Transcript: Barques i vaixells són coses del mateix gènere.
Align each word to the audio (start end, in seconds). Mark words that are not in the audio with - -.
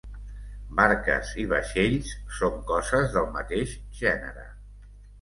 Barques 0.79 1.35
i 1.43 1.45
vaixells 1.51 2.15
són 2.39 2.59
coses 2.73 3.17
del 3.19 3.31
mateix 3.39 3.79
gènere. 4.05 4.53